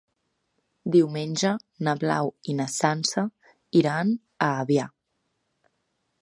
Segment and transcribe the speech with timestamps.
[0.93, 1.51] Diumenge
[1.87, 3.27] na Blau i na Sança
[3.83, 4.15] iran
[4.47, 4.89] a Avià.